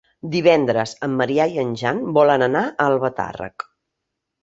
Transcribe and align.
Divendres 0.35 0.93
en 1.09 1.13
Maria 1.19 1.47
i 1.53 1.61
en 1.65 1.77
Jan 1.83 2.01
volen 2.19 2.47
anar 2.49 2.67
a 2.73 2.91
Albatàrrec. 2.91 3.73